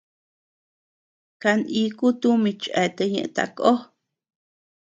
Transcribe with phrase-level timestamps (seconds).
[1.41, 3.71] Kaniku tumi cheatea ñeʼe takó.